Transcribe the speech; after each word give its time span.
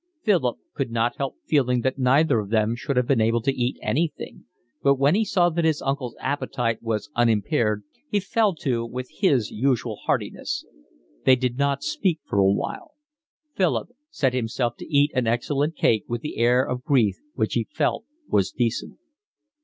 Philip 0.23 0.57
could 0.73 0.89
not 0.89 1.17
help 1.17 1.35
feeling 1.45 1.81
that 1.81 1.99
neither 1.99 2.39
of 2.39 2.49
them 2.49 2.75
should 2.75 2.97
have 2.97 3.05
been 3.07 3.21
able 3.21 3.43
to 3.43 3.53
eat 3.55 3.77
anything, 3.83 4.45
but 4.81 4.95
when 4.95 5.13
he 5.13 5.23
saw 5.23 5.51
that 5.51 5.63
his 5.63 5.79
uncle's 5.79 6.15
appetite 6.19 6.81
was 6.81 7.11
unimpaired 7.15 7.83
he 8.09 8.19
fell 8.19 8.55
to 8.55 8.83
with 8.83 9.07
his 9.19 9.51
usual 9.51 9.97
heartiness. 9.97 10.65
They 11.23 11.35
did 11.35 11.59
not 11.59 11.83
speak 11.83 12.19
for 12.25 12.39
a 12.39 12.51
while. 12.51 12.93
Philip 13.55 13.89
set 14.09 14.33
himself 14.33 14.75
to 14.77 14.91
eat 14.91 15.11
an 15.13 15.27
excellent 15.27 15.75
cake 15.75 16.05
with 16.07 16.21
the 16.21 16.37
air 16.39 16.67
of 16.67 16.83
grief 16.83 17.17
which 17.35 17.53
he 17.53 17.67
felt 17.71 18.05
was 18.27 18.49
decent. 18.51 18.97